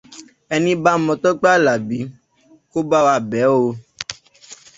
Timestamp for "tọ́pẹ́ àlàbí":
1.23-1.97